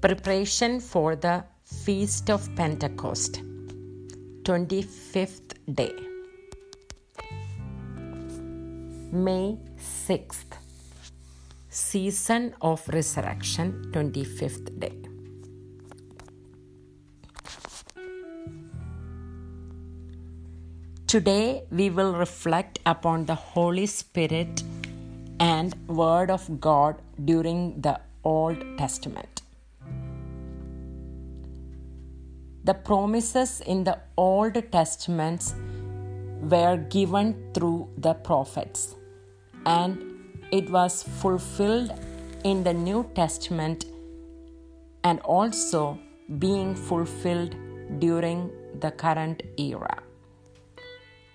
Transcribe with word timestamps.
Preparation 0.00 0.78
for 0.80 1.16
the 1.16 1.44
Feast 1.64 2.30
of 2.30 2.54
Pentecost, 2.54 3.40
25th 4.42 5.54
day. 5.74 5.92
May 9.10 9.58
6th, 9.78 10.58
Season 11.70 12.54
of 12.60 12.86
Resurrection, 12.88 13.90
25th 13.92 14.78
day. 14.78 14.92
Today 21.06 21.62
we 21.70 21.88
will 21.90 22.14
reflect 22.14 22.80
upon 22.84 23.24
the 23.24 23.34
Holy 23.34 23.86
Spirit 23.86 24.62
and 25.40 25.74
Word 25.88 26.30
of 26.30 26.60
God 26.60 27.00
during 27.24 27.80
the 27.80 28.00
Old 28.24 28.62
Testament. 28.76 29.35
The 32.66 32.74
promises 32.74 33.60
in 33.60 33.84
the 33.84 33.98
Old 34.16 34.56
Testaments 34.72 35.54
were 36.40 36.76
given 36.94 37.52
through 37.54 37.88
the 37.96 38.14
prophets, 38.14 38.96
and 39.64 40.00
it 40.50 40.68
was 40.68 41.04
fulfilled 41.20 41.92
in 42.42 42.64
the 42.64 42.74
New 42.74 43.08
Testament 43.14 43.84
and 45.04 45.20
also 45.20 45.96
being 46.40 46.74
fulfilled 46.74 47.54
during 48.00 48.50
the 48.80 48.90
current 48.90 49.44
era. 49.56 50.02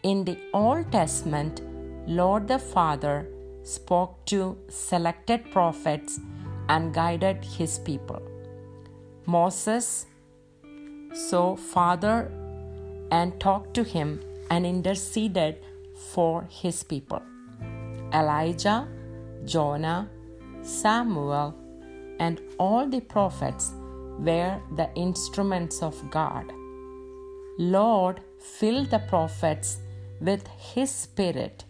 In 0.03 0.25
the 0.25 0.37
Old 0.53 0.91
Testament, 0.91 1.61
Lord 2.07 2.49
the 2.49 2.59
Father 2.59 3.25
spoke 3.63 4.25
to 4.25 4.57
selected 4.67 5.49
prophets 5.51 6.19
and 6.67 6.93
guided 6.93 7.45
his 7.45 7.79
people. 7.79 8.21
Moses 9.25 10.07
saw 11.13 11.55
Father 11.55 12.31
and 13.11 13.39
talked 13.39 13.73
to 13.75 13.83
him 13.83 14.21
and 14.49 14.65
interceded 14.65 15.57
for 16.13 16.47
his 16.49 16.83
people. 16.83 17.21
Elijah, 18.13 18.87
Jonah, 19.45 20.09
Samuel, 20.61 21.55
and 22.19 22.41
all 22.57 22.87
the 22.87 23.01
prophets 23.01 23.71
were 24.19 24.59
the 24.75 24.89
instruments 24.95 25.81
of 25.81 25.95
God. 26.11 26.53
Lord 27.57 28.21
filled 28.39 28.89
the 28.91 28.99
prophets 28.99 29.77
with 30.19 30.47
His 30.47 30.91
Spirit 30.91 31.65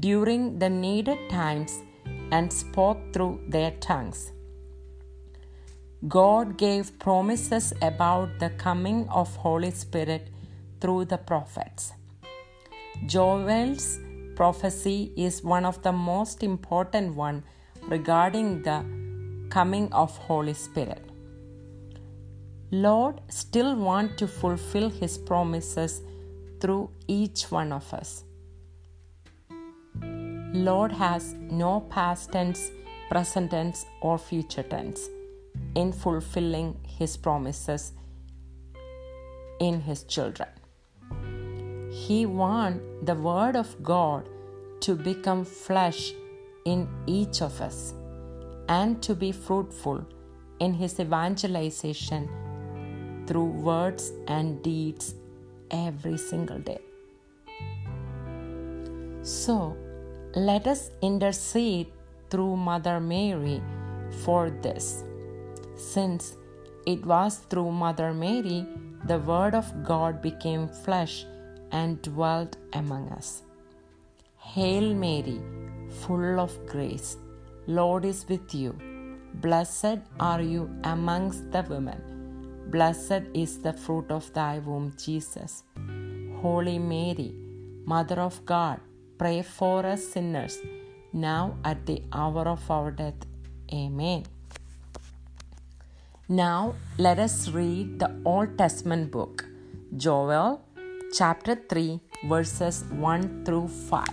during 0.00 0.58
the 0.58 0.70
needed 0.70 1.28
times 1.28 1.80
and 2.30 2.52
spoke 2.52 3.12
through 3.12 3.40
their 3.48 3.72
tongues. 3.72 4.32
God 6.08 6.56
gave 6.56 6.98
promises 6.98 7.74
about 7.82 8.38
the 8.38 8.48
coming 8.48 9.06
of 9.10 9.36
Holy 9.36 9.70
Spirit 9.70 10.28
through 10.80 11.04
the 11.04 11.18
prophets. 11.18 11.92
Joel's 13.04 13.98
prophecy 14.34 15.12
is 15.14 15.44
one 15.44 15.66
of 15.66 15.82
the 15.82 15.92
most 15.92 16.42
important 16.42 17.14
one 17.16 17.44
regarding 17.82 18.62
the 18.62 18.82
coming 19.50 19.92
of 19.92 20.16
Holy 20.16 20.54
Spirit. 20.54 21.04
Lord 22.70 23.20
still 23.28 23.76
want 23.76 24.16
to 24.16 24.26
fulfill 24.26 24.88
his 24.88 25.18
promises 25.18 26.00
through 26.60 26.88
each 27.08 27.50
one 27.50 27.72
of 27.72 27.92
us. 27.92 28.24
Lord 30.00 30.92
has 30.92 31.34
no 31.34 31.80
past 31.80 32.32
tense, 32.32 32.70
present 33.10 33.50
tense, 33.50 33.84
or 34.00 34.16
future 34.16 34.62
tense 34.62 35.10
in 35.74 35.92
fulfilling 35.92 36.76
His 36.86 37.16
promises 37.16 37.92
in 39.60 39.80
His 39.80 40.04
children. 40.04 40.48
He 41.90 42.26
wants 42.26 42.84
the 43.02 43.14
Word 43.14 43.56
of 43.56 43.82
God 43.82 44.28
to 44.80 44.94
become 44.94 45.44
flesh 45.44 46.12
in 46.64 46.88
each 47.06 47.42
of 47.42 47.60
us 47.60 47.94
and 48.68 49.02
to 49.02 49.14
be 49.14 49.32
fruitful 49.32 50.06
in 50.58 50.74
His 50.74 50.98
evangelization 51.00 52.28
through 53.26 53.44
words 53.44 54.12
and 54.28 54.62
deeds 54.62 55.14
every 55.70 56.16
single 56.16 56.58
day. 56.58 56.80
So, 59.22 59.76
let 60.34 60.66
us 60.66 60.90
intercede 61.02 61.88
through 62.30 62.56
Mother 62.56 63.00
Mary 63.00 63.62
for 64.24 64.50
this, 64.50 65.04
since 65.80 66.36
it 66.86 67.04
was 67.04 67.38
through 67.50 67.70
Mother 67.72 68.12
Mary 68.12 68.66
the 69.10 69.18
Word 69.18 69.54
of 69.54 69.72
God 69.82 70.20
became 70.20 70.68
flesh 70.68 71.24
and 71.72 72.00
dwelt 72.02 72.56
among 72.74 73.08
us. 73.08 73.42
Hail 74.36 74.94
Mary, 74.94 75.40
full 76.02 76.38
of 76.38 76.54
grace, 76.66 77.16
Lord 77.66 78.04
is 78.04 78.26
with 78.28 78.54
you. 78.54 78.72
Blessed 79.46 80.00
are 80.18 80.42
you 80.42 80.68
amongst 80.84 81.50
the 81.52 81.62
women 81.74 82.00
Blessed 82.70 83.24
is 83.34 83.58
the 83.58 83.72
fruit 83.72 84.12
of 84.12 84.32
thy 84.32 84.60
womb, 84.60 84.92
Jesus. 84.96 85.64
Holy 86.40 86.78
Mary, 86.78 87.34
Mother 87.84 88.20
of 88.20 88.46
God, 88.46 88.78
pray 89.18 89.42
for 89.42 89.84
us 89.84 90.06
sinners, 90.06 90.56
now 91.12 91.56
at 91.64 91.84
the 91.84 92.00
hour 92.12 92.46
of 92.46 92.70
our 92.70 92.92
death. 92.92 93.26
Amen. 93.72 94.22
Now 96.30 96.76
let 96.96 97.18
us 97.18 97.48
read 97.48 97.98
the 97.98 98.08
Old 98.24 98.56
Testament 98.56 99.10
book, 99.10 99.44
Joel 99.96 100.62
chapter 101.12 101.56
3, 101.56 101.98
verses 102.28 102.84
1 102.90 103.44
through 103.44 103.66
5. 103.66 104.06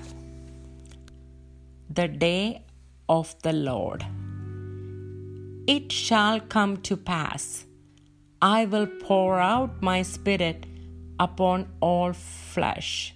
The 1.92 2.08
day 2.08 2.64
of 3.08 3.36
the 3.44 3.54
Lord. 3.54 4.04
It 5.68 5.92
shall 5.92 6.40
come 6.40 6.78
to 6.78 6.98
pass 6.98 7.68
I 8.42 8.66
will 8.66 8.88
pour 8.88 9.40
out 9.40 9.84
my 9.84 10.02
spirit 10.02 10.66
upon 11.20 11.68
all 11.82 12.14
flesh. 12.14 13.14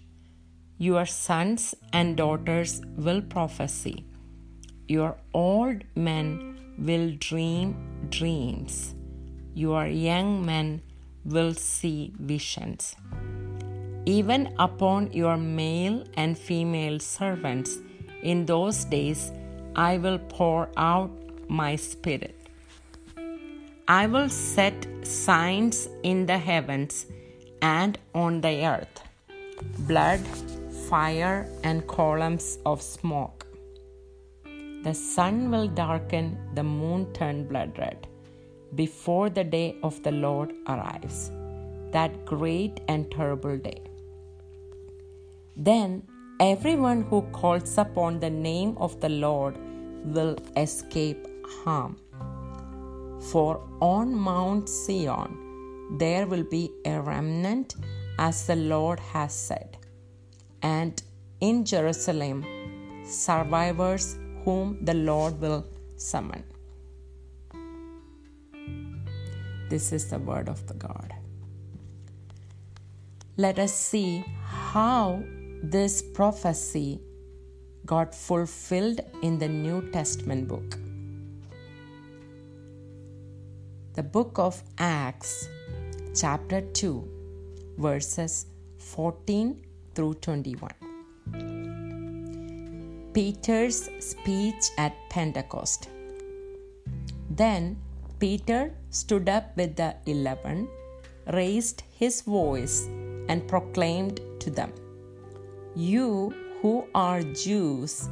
Your 0.78 1.08
sons 1.08 1.74
and 1.92 2.16
daughters 2.16 2.84
will 2.98 3.24
prophesy. 3.24 4.06
Your 4.88 5.18
old 5.34 5.86
men 5.96 6.51
will 6.82 7.12
dream 7.20 7.76
dreams. 8.10 8.96
Your 9.54 9.86
young 9.88 10.46
men 10.46 10.82
will 11.24 11.54
see 11.54 12.14
visions. 12.20 12.96
Even 14.06 14.54
upon 14.58 15.12
your 15.14 15.38
male 15.38 16.04
and 16.16 16.38
female 16.38 17.00
servants, 17.00 17.78
in 18.24 18.46
those 18.46 18.86
days 18.86 19.32
I 19.76 19.98
will 19.98 20.18
pour 20.18 20.70
out 20.76 21.12
my 21.48 21.76
spirit. 21.76 22.36
I 23.88 24.08
will 24.08 24.30
set 24.30 24.88
signs 25.04 25.88
in 26.04 26.26
the 26.26 26.38
heavens 26.38 27.06
and 27.62 27.98
on 28.16 28.42
the 28.42 28.66
earth 28.66 29.02
blood, 29.88 30.22
fire, 30.90 31.48
and 31.64 31.86
columns 31.88 32.58
of 32.66 32.82
smoke. 32.82 33.41
The 34.84 34.94
sun 34.94 35.52
will 35.52 35.68
darken, 35.68 36.38
the 36.56 36.64
moon 36.64 37.14
turn 37.14 37.48
blood 37.48 37.78
red 37.78 38.08
before 38.76 39.30
the 39.30 39.44
day 39.44 39.76
of 39.84 40.02
the 40.04 40.12
Lord 40.12 40.54
arrives, 40.68 41.30
that 41.92 42.26
great 42.26 42.80
and 42.88 43.12
terrible 43.12 43.58
day. 43.58 43.82
Then 45.56 46.08
everyone 46.40 47.04
who 47.04 47.22
calls 47.32 47.78
upon 47.78 48.20
the 48.20 48.30
name 48.30 48.76
of 48.78 49.00
the 49.02 49.10
Lord 49.10 49.58
will 50.04 50.36
escape 50.56 51.28
harm. 51.64 51.98
For 53.32 53.62
on 53.82 54.16
Mount 54.16 54.68
Zion 54.68 55.38
there 56.00 56.26
will 56.26 56.44
be 56.44 56.72
a 56.86 57.00
remnant, 57.02 57.76
as 58.18 58.48
the 58.48 58.56
Lord 58.56 59.00
has 59.00 59.34
said. 59.34 59.78
And 60.64 61.02
in 61.40 61.66
Jerusalem, 61.66 62.46
survivors 63.06 64.18
whom 64.44 64.78
the 64.84 64.94
Lord 64.94 65.40
will 65.40 65.66
summon. 65.98 66.44
This 69.70 69.92
is 69.92 70.10
the 70.10 70.20
word 70.20 70.50
of 70.50 70.68
the 70.68 70.74
God. 70.74 71.14
Let 73.38 73.60
us 73.60 73.74
see 73.74 74.24
how 74.44 75.24
this 75.64 76.02
prophecy 76.02 77.00
got 77.86 78.14
fulfilled 78.14 79.02
in 79.22 79.40
the 79.40 79.48
New 79.48 79.90
Testament 79.92 80.48
book 80.48 80.78
the 83.94 84.04
book 84.04 84.40
of 84.40 84.64
Acts, 84.78 85.50
chapter 86.16 86.62
2, 86.62 87.76
verses 87.78 88.46
14 88.78 89.62
through 89.94 90.14
21. 90.16 90.81
Peter's 93.14 93.90
speech 94.00 94.70
at 94.78 94.94
Pentecost. 95.10 95.90
Then 97.30 97.78
Peter 98.20 98.74
stood 98.90 99.28
up 99.28 99.58
with 99.58 99.76
the 99.76 99.96
eleven, 100.06 100.70
raised 101.34 101.84
his 101.92 102.22
voice, 102.22 102.88
and 103.28 103.46
proclaimed 103.50 104.22
to 104.40 104.50
them, 104.50 104.72
You 105.76 106.34
who 106.62 106.86
are 106.96 107.22
Jews, 107.22 108.08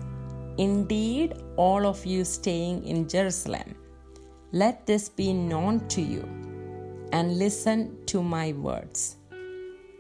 indeed 0.58 1.34
all 1.56 1.86
of 1.86 2.06
you 2.06 2.26
staying 2.26 2.84
in 2.86 3.08
Jerusalem, 3.08 3.76
let 4.52 4.86
this 4.86 5.08
be 5.08 5.32
known 5.32 5.88
to 5.88 6.02
you, 6.02 6.28
and 7.14 7.40
listen 7.40 8.06
to 8.08 8.22
my 8.22 8.52
words. 8.52 9.16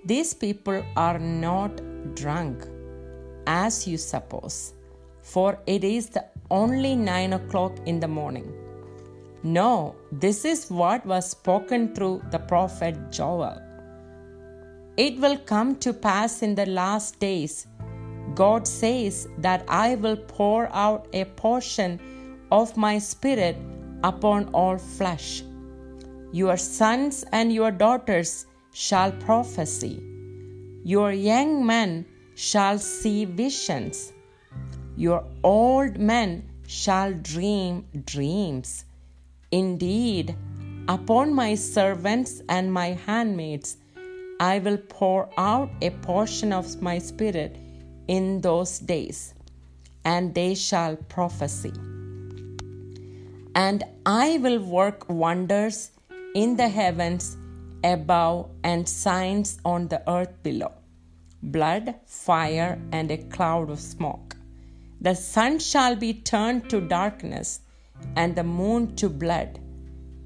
These 0.03 0.33
people 0.33 0.83
are 0.97 1.19
not 1.19 1.81
drunk, 2.15 2.67
as 3.47 3.87
you 3.87 3.97
suppose, 3.97 4.73
for 5.33 5.59
it 5.67 5.83
is 5.83 6.09
the 6.09 6.25
only 6.49 6.95
nine 6.95 7.33
o'clock 7.33 7.77
in 7.85 7.99
the 7.99 8.07
morning. 8.07 8.47
No, 9.43 9.95
this 10.11 10.43
is 10.43 10.69
what 10.69 11.05
was 11.05 11.29
spoken 11.29 11.93
through 11.95 12.21
the 12.31 12.39
prophet 12.39 12.97
Joel. 13.11 13.61
It 14.97 15.19
will 15.19 15.37
come 15.37 15.75
to 15.77 15.93
pass 15.93 16.41
in 16.41 16.55
the 16.55 16.65
last 16.65 17.19
days. 17.19 17.67
God 18.35 18.67
says 18.67 19.27
that 19.37 19.63
I 19.67 19.95
will 19.95 20.17
pour 20.17 20.67
out 20.73 21.07
a 21.13 21.23
portion 21.25 21.99
of 22.51 22.75
my 22.75 22.97
spirit 22.99 23.55
upon 24.03 24.49
all 24.53 24.77
flesh. 24.77 25.43
Your 26.31 26.57
sons 26.57 27.23
and 27.31 27.53
your 27.53 27.71
daughters 27.71 28.45
shall 28.73 29.11
prophesy. 29.11 30.03
Your 30.83 31.11
young 31.11 31.65
men 31.65 32.05
shall 32.35 32.77
see 32.77 33.25
visions. 33.25 34.11
Your 34.99 35.23
old 35.45 35.97
men 35.97 36.43
shall 36.67 37.13
dream 37.13 37.85
dreams. 38.05 38.83
Indeed, 39.49 40.35
upon 40.89 41.33
my 41.33 41.55
servants 41.55 42.41
and 42.49 42.73
my 42.73 42.87
handmaids, 43.05 43.77
I 44.41 44.59
will 44.59 44.75
pour 44.75 45.29
out 45.37 45.69
a 45.81 45.91
portion 45.91 46.51
of 46.51 46.81
my 46.81 46.97
spirit 46.97 47.55
in 48.09 48.41
those 48.41 48.79
days, 48.79 49.33
and 50.03 50.35
they 50.35 50.53
shall 50.53 50.97
prophesy. 50.97 51.71
And 53.55 53.85
I 54.05 54.37
will 54.39 54.59
work 54.59 55.07
wonders 55.07 55.91
in 56.35 56.57
the 56.57 56.67
heavens 56.67 57.37
above 57.85 58.49
and 58.65 58.89
signs 58.89 59.59
on 59.63 59.87
the 59.87 60.03
earth 60.11 60.43
below 60.43 60.73
blood, 61.41 61.95
fire, 62.05 62.77
and 62.91 63.09
a 63.09 63.17
cloud 63.17 63.69
of 63.69 63.79
smoke. 63.79 64.35
The 65.01 65.15
sun 65.15 65.59
shall 65.59 65.95
be 65.95 66.13
turned 66.13 66.69
to 66.69 66.81
darkness 66.81 67.61
and 68.15 68.35
the 68.35 68.43
moon 68.43 68.95
to 68.97 69.09
blood 69.09 69.59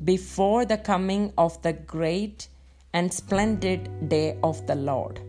before 0.03 0.65
the 0.65 0.77
coming 0.77 1.31
of 1.37 1.61
the 1.61 1.73
great 1.73 2.47
and 2.93 3.13
splendid 3.13 4.09
day 4.09 4.37
of 4.43 4.65
the 4.67 4.75
Lord. 4.75 5.19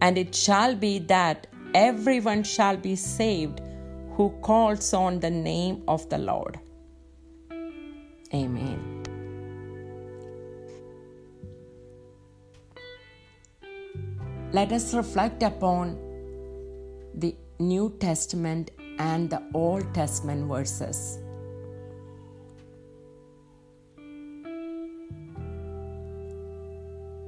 And 0.00 0.18
it 0.18 0.34
shall 0.34 0.74
be 0.74 0.98
that 1.00 1.46
everyone 1.74 2.42
shall 2.42 2.76
be 2.76 2.94
saved 2.94 3.60
who 4.16 4.30
calls 4.42 4.92
on 4.92 5.20
the 5.20 5.30
name 5.30 5.82
of 5.88 6.08
the 6.10 6.18
Lord. 6.18 6.60
Amen. 8.32 9.02
Let 14.52 14.72
us 14.72 14.94
reflect 14.94 15.42
upon 15.42 15.98
the 17.14 17.34
New 17.68 17.96
Testament 17.98 18.70
and 18.98 19.30
the 19.30 19.42
Old 19.54 19.92
Testament 19.94 20.46
verses. 20.48 21.18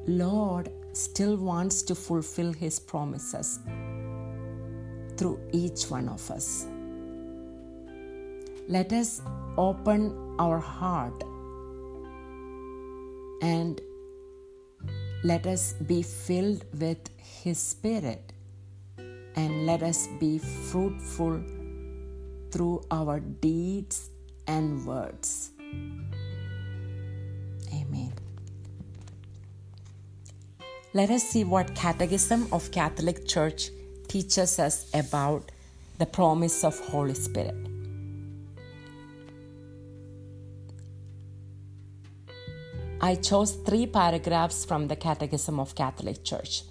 Lord 0.06 0.70
still 0.92 1.36
wants 1.36 1.82
to 1.82 1.94
fulfill 1.94 2.52
His 2.52 2.78
promises 2.78 3.58
through 5.16 5.40
each 5.52 5.90
one 5.90 6.08
of 6.08 6.30
us. 6.30 6.66
Let 8.68 8.92
us 8.92 9.22
open 9.56 10.36
our 10.38 10.58
heart 10.58 11.24
and 13.42 13.80
let 15.24 15.46
us 15.46 15.74
be 15.86 16.02
filled 16.02 16.64
with 16.78 16.98
His 17.16 17.58
Spirit 17.58 18.32
and 19.36 19.66
let 19.66 19.82
us 19.82 20.08
be 20.18 20.38
fruitful 20.38 21.42
through 22.50 22.82
our 22.90 23.20
deeds 23.20 24.10
and 24.46 24.84
words. 24.86 25.50
Amen. 27.72 28.12
Let 30.94 31.10
us 31.10 31.22
see 31.28 31.44
what 31.44 31.74
Catechism 31.74 32.48
of 32.52 32.70
Catholic 32.70 33.26
Church 33.28 33.70
teaches 34.08 34.58
us 34.58 34.90
about 34.94 35.50
the 35.98 36.06
promise 36.06 36.64
of 36.64 36.78
Holy 36.78 37.14
Spirit. 37.14 37.54
I 43.00 43.14
chose 43.16 43.56
three 43.66 43.86
paragraphs 43.86 44.64
from 44.64 44.88
the 44.88 44.96
Catechism 44.96 45.60
of 45.60 45.74
Catholic 45.74 46.24
Church 46.24 46.62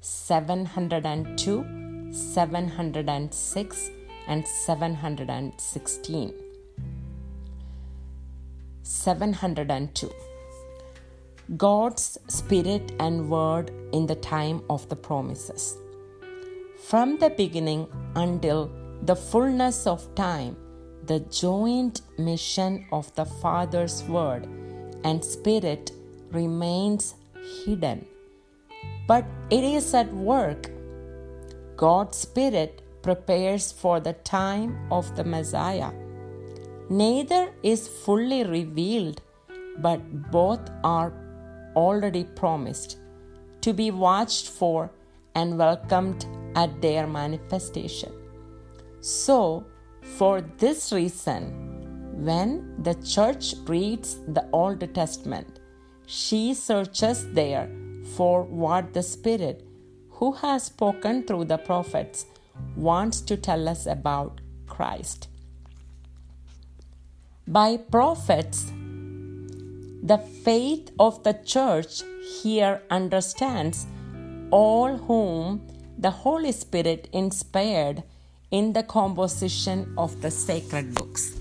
702, 0.00 1.81
706, 2.12 3.90
and 4.28 4.46
716. 4.46 6.34
702 8.82 10.10
God's 11.56 12.18
Spirit 12.28 12.92
and 13.00 13.28
Word 13.28 13.72
in 13.92 14.06
the 14.06 14.14
time 14.14 14.62
of 14.70 14.88
the 14.88 14.96
promises. 14.96 15.76
From 16.84 17.18
the 17.18 17.30
beginning 17.30 17.88
until 18.14 18.70
the 19.02 19.16
fullness 19.16 19.86
of 19.86 20.14
time, 20.14 20.56
the 21.04 21.20
joint 21.20 22.02
mission 22.18 22.86
of 22.92 23.12
the 23.16 23.24
Father's 23.24 24.04
Word 24.04 24.46
and 25.04 25.24
Spirit 25.24 25.90
remains 26.30 27.14
hidden. 27.64 28.06
But 29.08 29.24
it 29.50 29.64
is 29.64 29.94
at 29.94 30.12
work. 30.14 30.70
God's 31.82 32.18
Spirit 32.18 32.80
prepares 33.02 33.72
for 33.72 33.98
the 33.98 34.12
time 34.12 34.70
of 34.92 35.16
the 35.16 35.24
Messiah. 35.24 35.90
Neither 36.88 37.52
is 37.64 37.88
fully 37.88 38.44
revealed, 38.44 39.20
but 39.78 40.30
both 40.30 40.60
are 40.84 41.12
already 41.74 42.22
promised, 42.22 42.98
to 43.62 43.72
be 43.72 43.90
watched 43.90 44.46
for 44.46 44.92
and 45.34 45.58
welcomed 45.58 46.24
at 46.54 46.80
their 46.80 47.08
manifestation. 47.08 48.12
So, 49.00 49.66
for 50.18 50.40
this 50.58 50.92
reason, 50.92 51.42
when 52.28 52.80
the 52.80 52.94
church 53.16 53.54
reads 53.66 54.18
the 54.28 54.46
Old 54.52 54.82
Testament, 54.94 55.58
she 56.06 56.54
searches 56.54 57.26
there 57.32 57.68
for 58.16 58.44
what 58.44 58.92
the 58.92 59.02
Spirit, 59.02 59.64
who 60.22 60.30
has 60.30 60.66
spoken 60.66 61.24
through 61.24 61.44
the 61.44 61.58
prophets, 61.58 62.26
wants 62.76 63.20
to 63.20 63.36
tell 63.36 63.68
us 63.68 63.86
about 63.86 64.40
Christ. 64.68 65.26
By 67.48 67.76
prophets, 67.76 68.70
the 70.10 70.18
faith 70.44 70.92
of 71.00 71.24
the 71.24 71.32
church 71.32 72.02
here 72.40 72.82
understands 72.88 73.84
all 74.52 74.96
whom 74.96 75.66
the 75.98 76.12
Holy 76.12 76.52
Spirit 76.52 77.08
inspired 77.12 78.04
in 78.52 78.74
the 78.74 78.84
composition 78.84 79.92
of 79.98 80.22
the 80.22 80.30
sacred 80.30 80.94
books. 80.94 81.36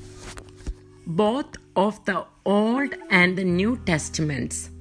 Both 1.05 1.57
of 1.75 2.03
the 2.05 2.25
Old 2.45 2.95
and 3.11 3.37
the 3.37 3.43
New 3.43 3.77
Testaments, 3.85 4.71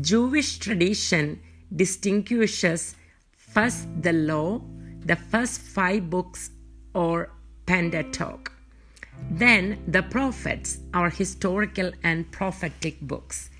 Jewish 0.00 0.58
tradition 0.58 1.40
distinguishes 1.74 2.94
first 3.46 3.86
the 4.02 4.12
law, 4.12 4.60
the 5.00 5.16
first 5.16 5.60
five 5.60 6.10
books 6.10 6.50
or 6.94 7.30
Pentateuch, 7.66 8.52
then 9.30 9.78
the 9.88 10.02
prophets, 10.02 10.78
our 10.94 11.10
historical 11.10 11.92
and 12.02 12.30
prophetic 12.30 13.00
books. 13.00 13.50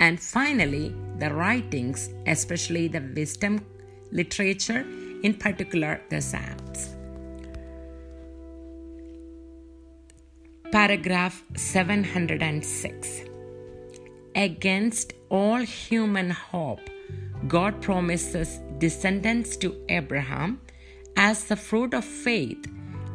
And 0.00 0.20
finally, 0.20 0.94
the 1.18 1.32
writings, 1.32 2.10
especially 2.26 2.88
the 2.88 3.00
wisdom 3.14 3.64
literature, 4.12 4.86
in 5.22 5.34
particular 5.34 6.00
the 6.08 6.20
Psalms. 6.20 6.94
Paragraph 10.70 11.42
706 11.56 13.22
Against 14.36 15.14
all 15.30 15.58
human 15.58 16.30
hope, 16.30 16.88
God 17.46 17.80
promises 17.80 18.60
descendants 18.78 19.56
to 19.58 19.76
Abraham 19.88 20.60
as 21.16 21.44
the 21.44 21.56
fruit 21.56 21.94
of 21.94 22.04
faith 22.04 22.66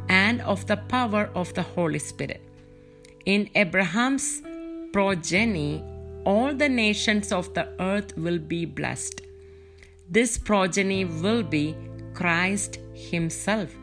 and 0.09 0.41
of 0.41 0.65
the 0.67 0.77
power 0.77 1.29
of 1.35 1.53
the 1.53 1.61
Holy 1.61 1.99
Spirit. 1.99 2.41
In 3.25 3.49
Abraham's 3.55 4.41
progeny, 4.91 5.83
all 6.25 6.53
the 6.53 6.69
nations 6.69 7.31
of 7.31 7.53
the 7.53 7.67
earth 7.79 8.15
will 8.17 8.39
be 8.39 8.65
blessed. 8.65 9.21
This 10.09 10.37
progeny 10.37 11.05
will 11.05 11.43
be 11.43 11.75
Christ 12.13 12.79
Himself, 12.93 13.73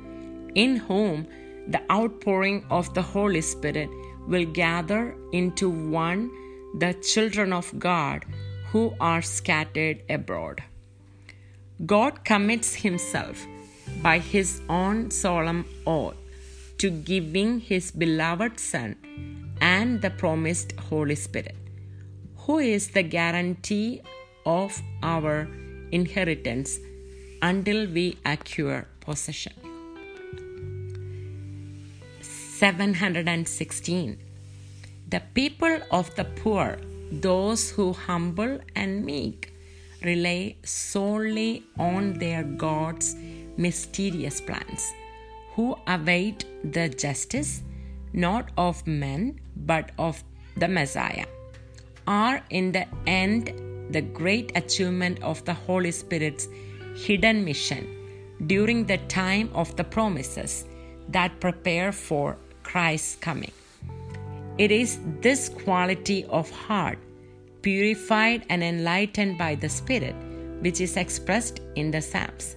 in 0.55 0.77
whom 0.77 1.27
the 1.69 1.83
outpouring 1.91 2.65
of 2.71 2.93
the 2.95 3.03
Holy 3.03 3.41
Spirit 3.41 3.91
will 4.27 4.47
gather 4.47 5.15
into 5.33 5.69
one 5.69 6.31
the 6.79 6.95
children 6.95 7.53
of 7.53 7.79
God 7.79 8.25
who 8.73 8.95
are 9.01 9.23
scattered 9.23 10.03
abroad. 10.09 10.63
God 11.87 12.25
commits 12.25 12.75
Himself 12.75 13.47
by 14.03 14.19
His 14.19 14.61
own 14.69 15.11
solemn 15.11 15.65
oath 15.87 16.17
to 16.79 16.91
giving 16.91 17.61
His 17.61 17.91
beloved 17.91 18.61
Son 18.61 18.97
and 19.61 20.01
the 20.01 20.11
promised 20.11 20.73
Holy 20.89 21.15
Spirit, 21.15 21.57
who 22.37 22.59
is 22.59 22.89
the 22.91 23.03
guarantee 23.03 24.03
of 24.47 24.81
our 25.03 25.49
inheritance 25.93 26.79
until 27.43 27.87
we 27.87 28.19
acquire 28.25 28.87
possession. 29.01 29.53
716. 32.21 34.19
The 35.09 35.23
people 35.35 35.81
of 35.91 36.15
the 36.15 36.25
poor, 36.25 36.79
those 37.11 37.71
who 37.71 37.93
humble 37.93 38.59
and 38.75 39.05
meek, 39.05 39.53
rely 40.05 40.57
solely 40.63 41.63
on 41.79 42.15
their 42.15 42.43
God's 42.43 43.17
mysterious 43.57 44.41
plans, 44.41 44.93
who 45.55 45.77
await 45.87 46.45
the 46.65 46.89
justice 46.89 47.63
not 48.13 48.51
of 48.57 48.87
men 48.87 49.41
but 49.57 49.93
of 49.99 50.23
the 50.57 50.69
Messiah, 50.69 51.27
are 52.07 52.43
in 52.51 52.73
the 52.73 52.87
end 53.07 53.53
the 53.93 54.01
great 54.01 54.53
achievement 54.57 55.23
of 55.23 55.45
the 55.45 55.55
Holy 55.55 55.91
Spirit's 55.91 56.49
hidden 56.97 57.45
mission 57.45 57.87
during 58.47 58.87
the 58.87 58.99
time 59.09 59.51
of 59.55 59.75
the 59.77 59.85
promises 59.85 60.65
that 61.09 61.41
prepare 61.41 61.93
for 61.93 62.37
Christ's 62.63 63.17
coming. 63.17 63.53
It 64.61 64.71
is 64.71 64.99
this 65.23 65.49
quality 65.49 66.27
of 66.27 66.51
heart, 66.51 66.99
purified 67.63 68.45
and 68.51 68.63
enlightened 68.63 69.39
by 69.39 69.55
the 69.55 69.71
Spirit, 69.71 70.15
which 70.61 70.83
is 70.83 70.99
expressed 70.99 71.61
in 71.77 71.91
the 71.91 72.03
Psalms. 72.03 72.57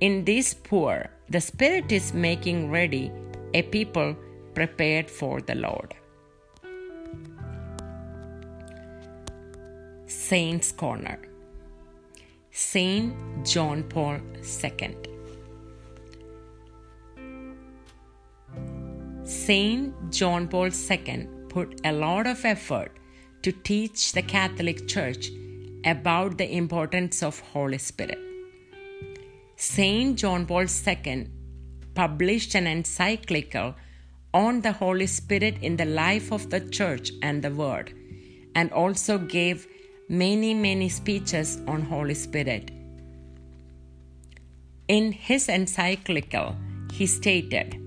In 0.00 0.26
these 0.26 0.52
poor, 0.52 1.08
the 1.30 1.40
Spirit 1.40 1.90
is 1.90 2.12
making 2.12 2.70
ready 2.70 3.10
a 3.54 3.62
people 3.62 4.14
prepared 4.52 5.10
for 5.10 5.40
the 5.40 5.54
Lord. 5.54 5.94
Saints 10.04 10.70
Corner 10.70 11.18
Saint 12.50 13.14
John 13.46 13.84
Paul 13.84 14.20
II 14.62 15.15
Saint 19.46 19.94
John 20.10 20.48
Paul 20.48 20.70
II 20.90 21.28
put 21.48 21.80
a 21.84 21.92
lot 21.92 22.26
of 22.26 22.44
effort 22.44 22.96
to 23.42 23.52
teach 23.52 24.10
the 24.10 24.22
Catholic 24.22 24.88
Church 24.88 25.30
about 25.84 26.36
the 26.36 26.48
importance 26.52 27.22
of 27.22 27.38
Holy 27.52 27.78
Spirit. 27.78 28.18
Saint 29.54 30.18
John 30.18 30.46
Paul 30.46 30.66
II 30.88 31.28
published 31.94 32.56
an 32.56 32.66
encyclical 32.66 33.76
on 34.34 34.62
the 34.62 34.72
Holy 34.72 35.06
Spirit 35.06 35.62
in 35.62 35.76
the 35.76 35.84
life 35.84 36.32
of 36.32 36.50
the 36.50 36.60
church 36.60 37.12
and 37.22 37.40
the 37.40 37.52
world, 37.52 37.90
and 38.56 38.72
also 38.72 39.16
gave 39.16 39.68
many 40.08 40.54
many 40.54 40.88
speeches 40.88 41.60
on 41.68 41.82
Holy 41.82 42.14
Spirit. 42.14 42.72
In 44.88 45.12
his 45.12 45.48
encyclical 45.48 46.56
he 46.92 47.06
stated 47.06 47.85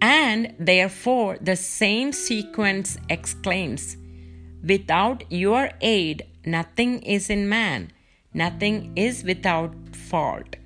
and 0.00 0.54
therefore, 0.58 1.38
the 1.40 1.56
same 1.56 2.12
sequence 2.12 2.98
exclaims 3.08 3.96
Without 4.62 5.24
your 5.30 5.70
aid, 5.80 6.26
nothing 6.44 7.02
is 7.02 7.30
in 7.30 7.48
man, 7.48 7.90
nothing 8.34 8.92
is 8.96 9.24
without 9.24 9.74
fault. 9.92 10.56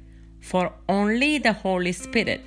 For 0.40 0.72
only 0.88 1.38
the 1.38 1.52
Holy 1.52 1.92
Spirit 1.92 2.42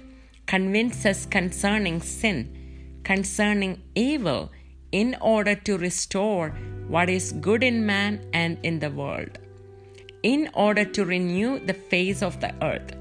convinces 0.45 1.25
concerning 1.25 2.01
sin, 2.01 2.99
concerning 3.03 3.81
evil, 3.95 4.51
in 4.91 5.15
order 5.19 5.55
to 5.55 5.77
restore 5.77 6.49
what 6.87 7.09
is 7.09 7.33
good 7.33 7.63
in 7.63 7.85
man 7.85 8.21
and 8.33 8.57
in 8.63 8.79
the 8.79 8.89
world, 8.89 9.39
in 10.23 10.49
order 10.53 10.85
to 10.85 11.05
renew 11.05 11.59
the 11.59 11.73
face 11.73 12.21
of 12.21 12.39
the 12.39 12.53
earth. 12.63 12.95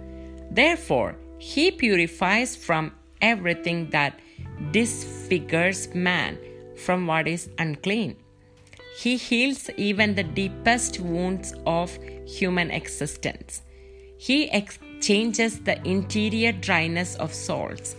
Therefore, 0.51 1.17
he 1.39 1.71
purifies 1.71 2.57
from 2.57 2.93
everything 3.21 3.91
that 3.91 4.19
disfigures 4.71 5.95
man 5.95 6.39
from 6.77 7.07
what 7.07 7.27
is 7.27 7.49
unclean. 7.59 8.17
He 8.99 9.17
heals 9.17 9.69
even 9.77 10.15
the 10.15 10.23
deepest 10.23 11.01
wounds 11.01 11.55
of 11.67 11.99
human 12.27 12.71
existence. 12.71 13.63
He 14.19 14.45
exchanges 14.45 15.61
the 15.61 15.87
interior 15.87 16.53
dryness 16.53 17.15
of 17.17 17.35
souls, 17.35 17.95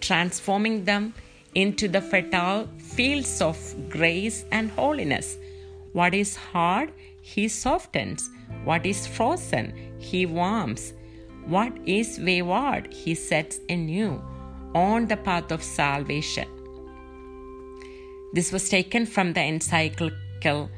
transforming 0.00 0.84
them 0.84 1.14
into 1.54 1.88
the 1.88 2.00
fertile 2.00 2.68
fields 2.78 3.42
of 3.42 3.58
grace 3.90 4.44
and 4.50 4.70
holiness. 4.70 5.36
What 5.92 6.14
is 6.14 6.36
hard, 6.36 6.92
he 7.20 7.48
softens. 7.48 8.30
What 8.64 8.86
is 8.86 9.06
frozen, 9.06 9.74
he 9.98 10.24
warms. 10.24 10.94
What 11.46 11.72
is 11.86 12.18
wayward, 12.18 12.92
he 12.92 13.14
sets 13.14 13.60
anew 13.68 14.22
on 14.78 15.06
the 15.08 15.16
path 15.16 15.50
of 15.50 15.62
salvation. 15.62 16.48
This 18.32 18.52
was 18.52 18.68
taken 18.68 19.06
from 19.06 19.32
the 19.32 19.40
encyclical 19.40 20.70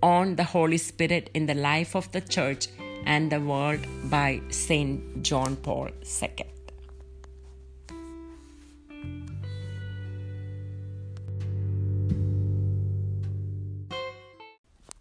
on 0.00 0.36
the 0.36 0.44
Holy 0.44 0.76
Spirit 0.76 1.30
in 1.34 1.46
the 1.46 1.54
life 1.54 1.96
of 1.96 2.10
the 2.12 2.20
Church 2.20 2.68
and 3.04 3.32
the 3.32 3.40
world 3.40 3.80
by 4.04 4.40
St. 4.50 5.22
John 5.22 5.56
Paul 5.56 5.88
II. 6.22 6.46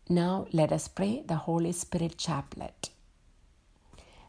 Now 0.09 0.47
let 0.51 0.71
us 0.71 0.87
pray 0.87 1.23
the 1.27 1.35
Holy 1.35 1.73
Spirit 1.73 2.17
Chaplet. 2.17 2.89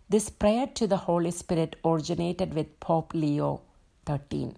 This 0.08 0.28
prayer 0.28 0.66
to 0.74 0.86
the 0.86 0.98
Holy 1.08 1.30
Spirit 1.30 1.76
originated 1.84 2.52
with 2.52 2.78
Pope 2.80 3.14
Leo 3.14 3.62
13. 4.06 4.56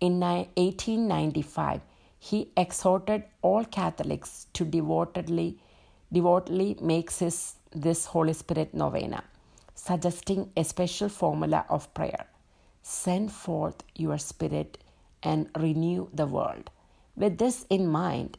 In 0.00 0.20
1895, 0.20 1.82
he 2.18 2.50
exhorted 2.56 3.24
all 3.42 3.64
Catholics 3.64 4.46
to 4.54 4.64
devotedly, 4.64 5.58
devotedly 6.12 6.76
make 6.80 7.12
this, 7.12 7.56
this 7.72 8.06
Holy 8.06 8.32
Spirit 8.32 8.74
novena, 8.74 9.22
suggesting 9.74 10.50
a 10.56 10.64
special 10.64 11.08
formula 11.08 11.64
of 11.68 11.92
prayer 11.94 12.26
Send 12.82 13.30
forth 13.30 13.84
your 13.94 14.16
Spirit 14.18 14.78
and 15.22 15.50
renew 15.58 16.08
the 16.14 16.26
world. 16.26 16.70
With 17.14 17.36
this 17.38 17.66
in 17.68 17.86
mind, 17.86 18.38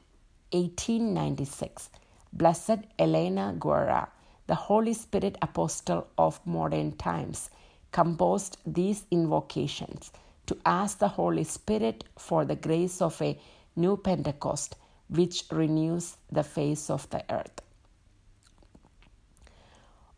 1896, 0.52 1.90
Blessed 2.34 2.80
Elena 2.98 3.56
Guerra, 3.60 4.10
the 4.48 4.56
Holy 4.56 4.94
Spirit 4.94 5.38
apostle 5.42 6.08
of 6.18 6.40
modern 6.46 6.94
times, 6.94 7.52
composed 7.92 8.58
these 8.66 9.06
invocations 9.12 10.12
to 10.48 10.58
ask 10.66 11.00
the 11.00 11.08
Holy 11.10 11.44
Spirit 11.44 12.04
for 12.18 12.46
the 12.46 12.56
grace 12.56 13.02
of 13.02 13.22
a 13.22 13.40
new 13.76 13.98
Pentecost 13.98 14.76
which 15.10 15.44
renews 15.52 16.18
the 16.32 16.44
face 16.44 16.90
of 16.90 17.10
the 17.10 17.24
earth. 17.30 17.62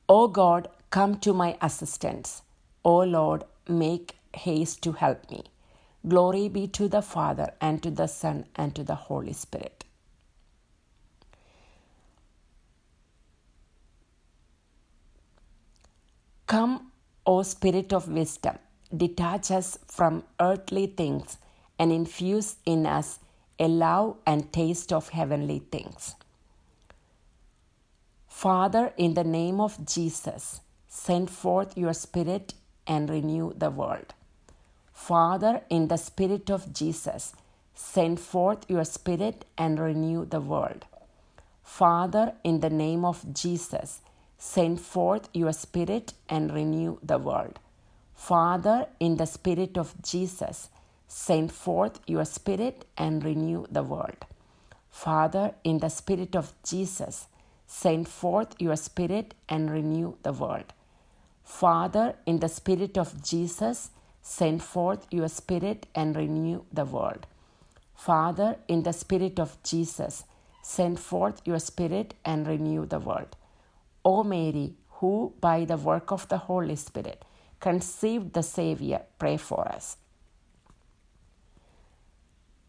O 0.08 0.28
God, 0.28 0.70
come 0.90 1.18
to 1.20 1.34
my 1.34 1.58
assistance. 1.62 2.42
O 2.86 3.00
Lord, 3.00 3.44
make 3.68 4.18
haste 4.36 4.82
to 4.84 4.92
help 4.94 5.30
me. 5.32 5.44
Glory 6.08 6.50
be 6.50 6.68
to 6.68 6.88
the 6.88 7.02
Father, 7.02 7.54
and 7.62 7.82
to 7.82 7.90
the 7.90 8.08
Son, 8.08 8.46
and 8.56 8.76
to 8.76 8.84
the 8.84 8.96
Holy 8.96 9.34
Spirit. 9.34 9.86
Come, 16.46 16.92
O 17.26 17.42
Spirit 17.44 17.94
of 17.94 18.10
wisdom 18.10 18.58
detach 18.96 19.52
us 19.52 19.78
from 19.88 20.24
earthly 20.40 20.88
things 20.88 21.38
and 21.80 21.92
infuse 21.92 22.56
in 22.66 22.86
us 22.86 23.20
a 23.60 23.68
love 23.68 24.18
and 24.26 24.52
taste 24.52 24.92
of 24.92 25.10
heavenly 25.10 25.60
things. 25.72 26.16
Father, 28.28 28.94
in 28.98 29.14
the 29.14 29.24
name 29.24 29.62
of 29.62 29.86
Jesus, 29.86 30.60
send 30.88 31.30
forth 31.30 31.78
your 31.78 31.94
Spirit 31.94 32.54
and 32.86 33.10
renew 33.10 33.54
the 33.54 33.70
world. 33.70 34.14
Father, 34.92 35.62
in 35.70 35.88
the 35.88 35.98
Spirit 35.98 36.50
of 36.50 36.74
Jesus, 36.74 37.34
send 37.74 38.20
forth 38.20 38.70
your 38.70 38.84
Spirit 38.84 39.46
and 39.58 39.80
renew 39.80 40.26
the 40.26 40.42
world. 40.42 40.86
Father, 41.64 42.34
in 42.44 42.60
the 42.60 42.70
name 42.70 43.06
of 43.06 43.34
Jesus, 43.34 44.02
send 44.38 44.82
forth 44.82 45.30
your 45.34 45.54
Spirit 45.54 46.14
and 46.28 46.54
renew 46.54 47.00
the 47.02 47.18
world. 47.18 47.60
Father, 48.24 48.88
in 49.02 49.18
the 49.18 49.26
Spirit 49.26 49.78
of 49.78 50.02
Jesus, 50.02 50.70
send 51.10 51.52
forth 51.52 52.00
your 52.08 52.24
Spirit 52.24 52.86
and 52.98 53.22
renew 53.22 53.66
the 53.70 53.84
world. 53.84 54.26
Father, 54.90 55.56
in 55.66 55.80
the 55.80 55.90
Spirit 55.90 56.34
of 56.34 56.54
Jesus, 56.64 57.28
send 57.68 58.08
forth 58.08 58.56
your 58.60 58.78
Spirit 58.78 59.34
and 59.50 59.70
renew 59.70 60.16
the 60.24 60.32
world. 60.32 60.72
Father, 61.44 62.16
in 62.26 62.40
the 62.40 62.48
Spirit 62.48 62.98
of 62.98 63.22
Jesus, 63.22 63.90
send 64.22 64.64
forth 64.64 65.06
your 65.12 65.28
Spirit 65.28 65.88
and 65.94 66.16
renew 66.16 66.64
the 66.72 66.86
world. 66.86 67.28
Father, 67.94 68.56
in 68.70 68.84
the 68.84 68.94
Spirit 68.94 69.38
of 69.38 69.62
Jesus, 69.64 70.24
send 70.62 70.98
forth 70.98 71.42
your 71.44 71.60
Spirit 71.60 72.14
and 72.24 72.48
renew 72.48 72.86
the 72.86 73.00
world. 73.00 73.36
O 74.06 74.24
Mary, 74.24 74.76
who 75.02 75.34
by 75.42 75.66
the 75.66 75.76
work 75.76 76.10
of 76.14 76.30
the 76.30 76.38
Holy 76.38 76.78
Spirit 76.78 77.26
conceived 77.64 78.34
the 78.34 78.44
Savior, 78.44 79.02
pray 79.18 79.38
for 79.38 79.66
us. 79.70 79.96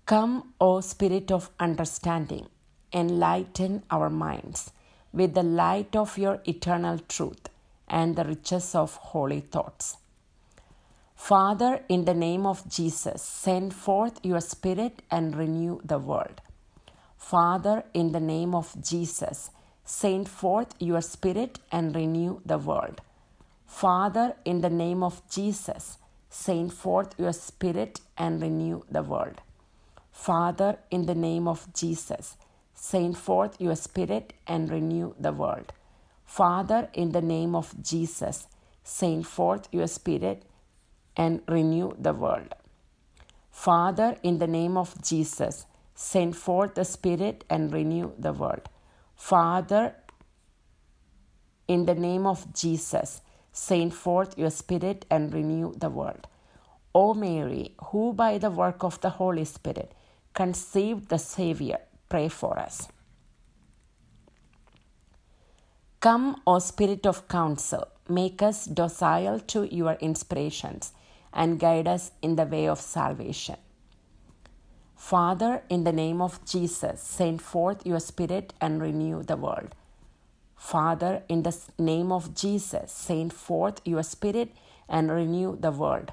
Come, 0.06 0.52
O 0.60 0.80
Spirit 0.80 1.32
of 1.32 1.50
understanding, 1.58 2.46
enlighten 2.92 3.82
our 3.90 4.08
minds 4.08 4.70
with 5.12 5.34
the 5.34 5.42
light 5.42 5.96
of 5.96 6.16
your 6.16 6.38
eternal 6.46 7.00
truth 7.08 7.48
and 7.88 8.14
the 8.14 8.24
riches 8.24 8.74
of 8.76 8.94
holy 9.12 9.40
thoughts. 9.40 9.96
Father, 11.16 11.80
in 11.88 12.04
the 12.04 12.14
name 12.14 12.46
of 12.46 12.68
Jesus, 12.68 13.20
send 13.22 13.74
forth 13.74 14.20
your 14.22 14.40
Spirit 14.40 15.02
and 15.10 15.34
renew 15.34 15.80
the 15.84 15.98
world. 15.98 16.40
Father, 17.16 17.82
in 17.94 18.12
the 18.12 18.20
name 18.20 18.54
of 18.54 18.76
Jesus, 18.80 19.50
send 19.84 20.28
forth 20.28 20.74
your 20.78 21.00
Spirit 21.00 21.58
and 21.72 21.96
renew 21.96 22.40
the 22.44 22.58
world. 22.58 23.00
Father, 23.74 24.36
in 24.44 24.60
the 24.60 24.70
name 24.70 25.02
of 25.02 25.20
Jesus, 25.28 25.98
send 26.30 26.72
forth 26.72 27.18
your 27.18 27.32
Spirit 27.32 28.00
and 28.16 28.40
renew 28.40 28.82
the 28.88 29.02
world. 29.02 29.40
Father, 30.12 30.78
in 30.92 31.06
the 31.06 31.14
name 31.16 31.48
of 31.48 31.66
Jesus, 31.74 32.36
send 32.72 33.18
forth 33.18 33.60
your 33.60 33.74
Spirit 33.74 34.32
and 34.46 34.70
renew 34.70 35.12
the 35.18 35.32
world. 35.32 35.72
Father, 36.24 36.88
in 36.92 37.10
the 37.10 37.20
name 37.20 37.56
of 37.56 37.74
Jesus, 37.82 38.46
send 38.84 39.26
forth 39.26 39.66
your 39.72 39.88
Spirit 39.88 40.44
and 41.16 41.42
renew 41.48 41.96
the 41.98 42.12
world. 42.12 42.54
Father, 43.50 44.16
in 44.22 44.38
the 44.38 44.46
name 44.46 44.76
of 44.76 45.02
Jesus, 45.02 45.66
send 45.96 46.36
forth 46.36 46.76
the 46.76 46.84
Spirit 46.84 47.42
and 47.50 47.72
renew 47.72 48.12
the 48.16 48.32
world. 48.32 48.68
Father, 49.16 49.96
in 51.66 51.86
the 51.86 51.96
name 51.96 52.24
of 52.24 52.54
Jesus, 52.54 53.20
send 53.54 53.94
forth 53.94 54.36
your 54.36 54.50
Spirit 54.50 55.06
and 55.10 55.32
renew 55.32 55.72
the 55.74 55.88
world. 55.88 56.26
O 56.94 57.14
Mary, 57.14 57.74
who 57.86 58.12
by 58.12 58.36
the 58.36 58.50
work 58.50 58.82
of 58.84 59.00
the 59.00 59.10
Holy 59.10 59.44
Spirit 59.44 59.94
conceived 60.34 61.08
the 61.08 61.18
Savior, 61.18 61.78
pray 62.08 62.28
for 62.28 62.58
us. 62.58 62.88
Come, 66.00 66.42
O 66.46 66.58
Spirit 66.58 67.06
of 67.06 67.28
counsel, 67.28 67.88
make 68.08 68.42
us 68.42 68.66
docile 68.66 69.40
to 69.40 69.74
your 69.74 69.94
inspirations 69.94 70.92
and 71.32 71.58
guide 71.58 71.88
us 71.88 72.10
in 72.22 72.36
the 72.36 72.44
way 72.44 72.68
of 72.68 72.80
salvation. 72.80 73.56
Father, 74.96 75.62
in 75.68 75.84
the 75.84 75.92
name 75.92 76.20
of 76.20 76.44
Jesus, 76.44 77.00
send 77.00 77.40
forth 77.40 77.86
your 77.86 78.00
Spirit 78.00 78.52
and 78.60 78.82
renew 78.82 79.22
the 79.22 79.36
world. 79.36 79.74
Father, 80.64 81.22
in 81.28 81.42
the 81.42 81.54
name 81.78 82.10
of 82.10 82.34
Jesus, 82.34 82.90
send 82.90 83.34
forth 83.34 83.82
your 83.84 84.02
Spirit 84.02 84.50
and 84.88 85.10
renew 85.10 85.58
the 85.60 85.70
world. 85.70 86.12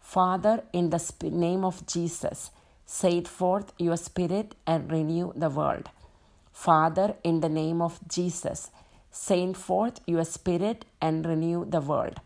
Father, 0.00 0.62
in 0.72 0.88
the 0.88 0.98
name 1.30 1.66
of 1.66 1.86
Jesus, 1.86 2.50
send 2.86 3.28
forth 3.28 3.74
your 3.78 3.98
Spirit 3.98 4.54
and 4.66 4.90
renew 4.90 5.34
the 5.36 5.50
world. 5.50 5.90
Father, 6.50 7.14
in 7.22 7.40
the 7.40 7.50
name 7.50 7.82
of 7.82 8.00
Jesus, 8.08 8.70
send 9.10 9.58
forth 9.58 10.00
your 10.06 10.24
Spirit 10.24 10.86
and 11.02 11.26
renew 11.26 11.66
the 11.66 11.82
world. 11.82 12.20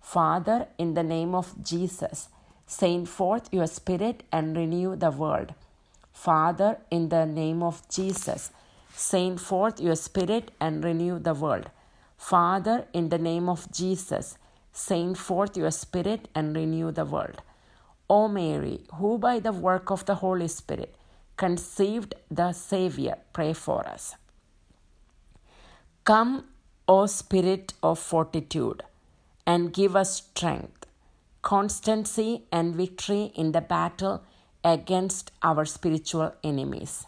Father, 0.00 0.66
in 0.78 0.94
the 0.94 1.04
name 1.04 1.36
of 1.36 1.54
Jesus, 1.62 2.28
send 2.66 3.08
forth 3.08 3.48
your 3.52 3.68
Spirit 3.68 4.24
and 4.32 4.56
renew 4.56 4.96
the 4.96 5.12
world. 5.12 5.54
Father, 6.12 6.78
in 6.90 7.08
the 7.08 7.24
name 7.24 7.62
of 7.62 7.88
Jesus, 7.88 8.50
send 8.94 9.40
forth 9.40 9.80
your 9.80 9.96
Spirit 9.96 10.50
and 10.60 10.84
renew 10.84 11.18
the 11.18 11.34
world. 11.34 11.70
Father, 12.16 12.86
in 12.92 13.08
the 13.08 13.18
name 13.18 13.48
of 13.48 13.70
Jesus, 13.72 14.36
send 14.72 15.18
forth 15.18 15.56
your 15.56 15.70
Spirit 15.70 16.28
and 16.34 16.54
renew 16.54 16.90
the 16.92 17.04
world. 17.04 17.42
O 18.08 18.28
Mary, 18.28 18.80
who 18.94 19.18
by 19.18 19.38
the 19.38 19.52
work 19.52 19.90
of 19.90 20.04
the 20.06 20.16
Holy 20.16 20.48
Spirit 20.48 20.96
conceived 21.36 22.14
the 22.30 22.52
Savior, 22.52 23.16
pray 23.32 23.52
for 23.52 23.86
us. 23.86 24.16
Come, 26.04 26.44
O 26.88 27.06
Spirit 27.06 27.72
of 27.82 27.98
fortitude, 27.98 28.82
and 29.46 29.72
give 29.72 29.94
us 29.96 30.16
strength, 30.16 30.86
constancy, 31.40 32.44
and 32.50 32.74
victory 32.74 33.32
in 33.34 33.52
the 33.52 33.60
battle 33.60 34.22
against 34.64 35.30
our 35.42 35.64
spiritual 35.64 36.34
enemies. 36.42 37.06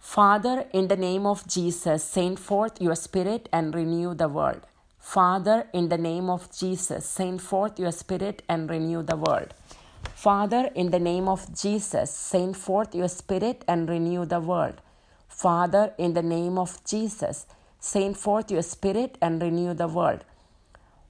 Father, 0.00 0.66
in 0.72 0.88
the 0.88 0.96
name 0.96 1.26
of 1.26 1.46
Jesus, 1.46 2.02
send 2.02 2.40
forth 2.40 2.80
your 2.80 2.96
Spirit 2.96 3.48
and 3.52 3.74
renew 3.74 4.14
the 4.14 4.28
world. 4.28 4.62
Father, 4.98 5.68
in 5.72 5.88
the 5.88 5.98
name 5.98 6.28
of 6.28 6.50
Jesus, 6.56 7.06
send 7.06 7.40
forth 7.42 7.78
your 7.78 7.92
Spirit 7.92 8.42
and 8.48 8.68
renew 8.68 9.02
the 9.02 9.16
world. 9.16 9.54
Father, 10.14 10.70
in 10.74 10.90
the 10.90 10.98
name 10.98 11.28
of 11.28 11.54
Jesus, 11.54 12.10
send 12.10 12.56
forth 12.56 12.94
your 12.94 13.08
Spirit 13.08 13.62
and 13.68 13.88
renew 13.88 14.24
the 14.24 14.40
world. 14.40 14.80
Father, 15.28 15.94
in 15.98 16.14
the 16.14 16.22
name 16.22 16.58
of 16.58 16.82
Jesus, 16.84 17.46
send 17.78 18.16
forth 18.16 18.50
your 18.50 18.62
Spirit 18.62 19.16
and 19.20 19.40
renew 19.40 19.74
the 19.74 19.86
world. 19.86 20.24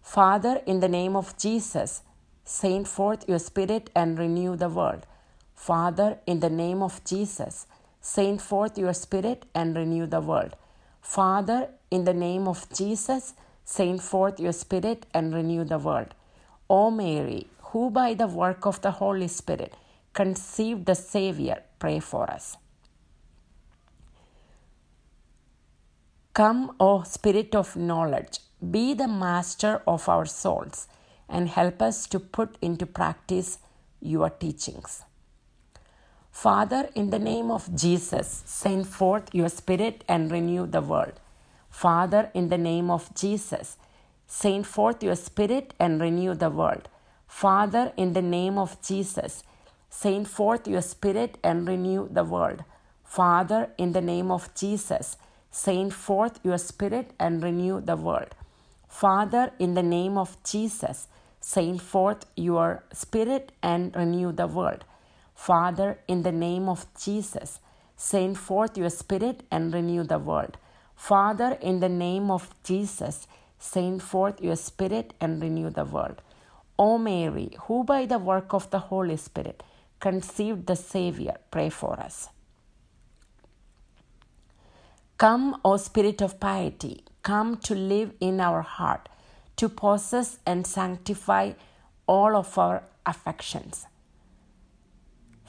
Father, 0.02 0.60
in 0.66 0.80
the 0.80 0.88
name 0.88 1.16
of 1.16 1.38
Jesus, 1.38 2.02
send 2.44 2.88
forth 2.88 3.28
your 3.28 3.38
Spirit 3.38 3.88
and 3.94 4.18
renew 4.18 4.56
the 4.56 4.68
world. 4.68 5.06
Father, 5.54 6.18
in 6.26 6.40
the 6.40 6.50
name 6.50 6.82
of 6.82 7.02
Jesus, 7.04 7.66
send 8.00 8.40
forth 8.42 8.78
your 8.78 8.94
Spirit 8.94 9.46
and 9.54 9.76
renew 9.76 10.06
the 10.06 10.20
world. 10.20 10.56
Father, 11.00 11.68
in 11.90 12.04
the 12.04 12.14
name 12.14 12.48
of 12.48 12.66
Jesus, 12.72 13.34
send 13.64 14.02
forth 14.02 14.40
your 14.40 14.52
Spirit 14.52 15.06
and 15.12 15.34
renew 15.34 15.64
the 15.64 15.78
world. 15.78 16.14
O 16.68 16.90
Mary, 16.90 17.48
who 17.70 17.90
by 17.90 18.14
the 18.14 18.26
work 18.26 18.66
of 18.66 18.80
the 18.82 18.92
Holy 18.92 19.28
Spirit 19.28 19.74
conceived 20.12 20.86
the 20.86 20.94
Savior, 20.94 21.62
pray 21.78 22.00
for 22.00 22.30
us. 22.30 22.56
Come, 26.32 26.76
O 26.80 27.02
Spirit 27.02 27.54
of 27.54 27.76
knowledge, 27.76 28.40
be 28.70 28.94
the 28.94 29.08
master 29.08 29.82
of 29.86 30.08
our 30.08 30.26
souls 30.26 30.86
and 31.28 31.48
help 31.48 31.82
us 31.82 32.06
to 32.06 32.20
put 32.20 32.56
into 32.62 32.86
practice 32.86 33.58
your 34.00 34.30
teachings. 34.30 35.02
Father, 36.30 36.88
in 36.94 37.10
the 37.10 37.18
name 37.18 37.50
of 37.50 37.74
Jesus, 37.74 38.42
send 38.46 38.86
forth 38.88 39.34
your 39.34 39.48
Spirit 39.48 40.04
and 40.08 40.30
renew 40.30 40.66
the 40.66 40.80
world. 40.80 41.20
Father, 41.68 42.30
in 42.34 42.48
the 42.48 42.58
name 42.58 42.90
of 42.90 43.14
Jesus, 43.14 43.76
send 44.26 44.66
forth 44.66 45.02
your 45.02 45.16
Spirit 45.16 45.74
and 45.78 46.00
renew 46.00 46.34
the 46.34 46.50
world. 46.50 46.88
Father, 47.26 47.92
in 47.96 48.12
the 48.12 48.22
name 48.22 48.58
of 48.58 48.80
Jesus, 48.80 49.42
send 49.88 50.28
forth 50.28 50.66
your 50.66 50.82
Spirit 50.82 51.36
and 51.42 51.68
renew 51.68 52.08
the 52.10 52.24
world. 52.24 52.64
Father, 53.04 53.70
in 53.76 53.92
the 53.92 54.00
name 54.00 54.30
of 54.30 54.54
Jesus, 54.54 55.16
send 55.50 55.92
forth 55.92 56.40
your 56.42 56.58
Spirit 56.58 57.12
and 57.18 57.42
renew 57.42 57.80
the 57.80 57.96
world. 57.96 58.34
Father, 58.88 59.52
in 59.58 59.74
the 59.74 59.82
name 59.82 60.16
of 60.16 60.36
Jesus, 60.44 61.08
send 61.40 61.82
forth 61.82 62.24
your 62.36 62.84
Spirit 62.92 63.52
and 63.62 63.94
renew 63.96 64.32
the 64.32 64.46
world. 64.46 64.84
Father, 65.40 65.98
in 66.06 66.22
the 66.22 66.32
name 66.32 66.68
of 66.68 66.86
Jesus, 67.02 67.60
send 67.96 68.36
forth 68.36 68.76
your 68.76 68.90
Spirit 68.90 69.42
and 69.50 69.72
renew 69.72 70.02
the 70.04 70.18
world. 70.18 70.58
Father, 70.94 71.56
in 71.62 71.80
the 71.80 71.88
name 71.88 72.30
of 72.30 72.54
Jesus, 72.62 73.26
send 73.58 74.02
forth 74.02 74.42
your 74.42 74.56
Spirit 74.56 75.14
and 75.18 75.40
renew 75.40 75.70
the 75.70 75.86
world. 75.86 76.20
O 76.78 76.98
Mary, 76.98 77.56
who 77.62 77.84
by 77.84 78.04
the 78.04 78.18
work 78.18 78.52
of 78.52 78.68
the 78.68 78.80
Holy 78.90 79.16
Spirit 79.16 79.62
conceived 79.98 80.66
the 80.66 80.76
Savior, 80.76 81.38
pray 81.50 81.70
for 81.70 81.98
us. 81.98 82.28
Come, 85.16 85.58
O 85.64 85.78
Spirit 85.78 86.20
of 86.20 86.38
piety, 86.38 87.02
come 87.22 87.56
to 87.68 87.74
live 87.74 88.12
in 88.20 88.42
our 88.42 88.60
heart, 88.60 89.08
to 89.56 89.70
possess 89.70 90.38
and 90.44 90.66
sanctify 90.66 91.52
all 92.06 92.36
of 92.36 92.58
our 92.58 92.82
affections. 93.06 93.86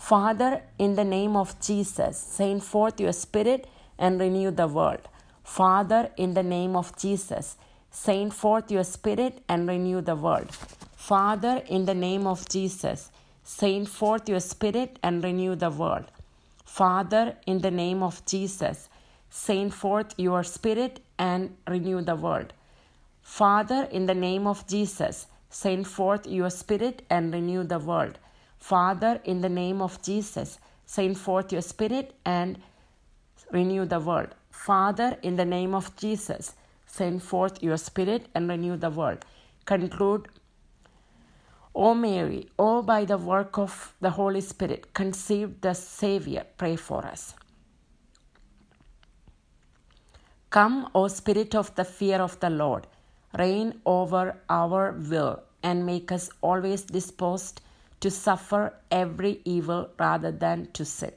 Father, 0.01 0.63
in 0.79 0.95
the 0.95 1.03
name 1.03 1.35
of 1.35 1.59
Jesus, 1.61 2.17
send 2.17 2.63
forth 2.63 2.99
your 2.99 3.13
Spirit 3.13 3.67
and 3.99 4.19
renew 4.19 4.49
the 4.49 4.67
world. 4.67 5.07
Father, 5.43 6.09
in 6.17 6.33
the 6.33 6.41
name 6.41 6.75
of 6.75 6.97
Jesus, 6.97 7.55
send 7.91 8.33
forth 8.33 8.71
your 8.71 8.83
Spirit 8.83 9.43
and 9.47 9.67
renew 9.67 10.01
the 10.01 10.15
world. 10.15 10.49
Father, 10.95 11.61
in 11.67 11.85
the 11.85 11.93
name 11.93 12.25
of 12.25 12.49
Jesus, 12.49 13.11
send 13.43 13.87
forth 13.87 14.27
your 14.27 14.39
Spirit 14.39 14.97
and 15.03 15.23
renew 15.23 15.55
the 15.55 15.69
world. 15.69 16.11
Father, 16.65 17.37
in 17.45 17.59
the 17.59 17.71
name 17.71 18.01
of 18.01 18.25
Jesus, 18.25 18.89
send 19.29 19.71
forth 19.71 20.15
your 20.17 20.41
Spirit 20.43 20.99
and 21.19 21.55
renew 21.69 22.01
the 22.01 22.15
world. 22.15 22.53
Father, 23.21 23.87
in 23.91 24.07
the 24.07 24.15
name 24.15 24.47
of 24.47 24.65
Jesus, 24.67 25.27
send 25.51 25.87
forth 25.87 26.25
your 26.25 26.49
Spirit 26.49 27.03
and 27.07 27.31
renew 27.31 27.63
the 27.63 27.79
world. 27.79 28.17
Father, 28.61 29.19
in 29.25 29.41
the 29.41 29.49
name 29.49 29.81
of 29.81 30.01
Jesus, 30.03 30.59
send 30.85 31.17
forth 31.17 31.51
your 31.51 31.63
Spirit 31.63 32.13
and 32.23 32.61
renew 33.51 33.85
the 33.85 33.99
world. 33.99 34.35
Father, 34.51 35.17
in 35.23 35.35
the 35.35 35.45
name 35.45 35.73
of 35.73 35.93
Jesus, 35.97 36.53
send 36.85 37.23
forth 37.23 37.61
your 37.63 37.77
Spirit 37.77 38.27
and 38.35 38.47
renew 38.47 38.77
the 38.77 38.91
world. 38.91 39.25
Conclude. 39.65 40.27
O 41.73 41.95
Mary, 41.95 42.49
O 42.59 42.83
by 42.83 43.03
the 43.03 43.17
work 43.17 43.57
of 43.57 43.95
the 43.99 44.11
Holy 44.11 44.41
Spirit, 44.41 44.93
conceived 44.93 45.61
the 45.61 45.73
Savior, 45.73 46.45
pray 46.57 46.75
for 46.75 47.05
us. 47.05 47.33
Come, 50.51 50.89
O 50.93 51.07
Spirit 51.07 51.55
of 51.55 51.73
the 51.75 51.85
fear 51.85 52.19
of 52.19 52.39
the 52.41 52.49
Lord, 52.49 52.85
reign 53.39 53.81
over 53.85 54.37
our 54.49 54.91
will 54.91 55.41
and 55.63 55.85
make 55.85 56.11
us 56.11 56.29
always 56.41 56.83
disposed 56.83 57.61
to 58.01 58.11
suffer 58.11 58.73
every 58.91 59.41
evil 59.45 59.89
rather 59.97 60.31
than 60.31 60.67
to 60.73 60.83
sin. 60.83 61.13